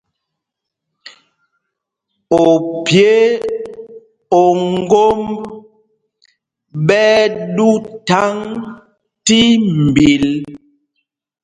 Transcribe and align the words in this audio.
Opyē 2.41 3.15
o 4.41 4.43
ŋgómb 4.81 5.23
ɓɛ́ 6.87 7.07
ɛ́ 7.21 7.27
ɗū 7.55 7.69
thaŋ 8.07 8.35
tí 9.25 9.39
mbil. 9.87 10.25